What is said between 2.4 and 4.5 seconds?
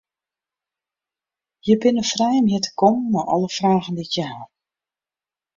om hjir te kommen mei alle fragen dy't je ha.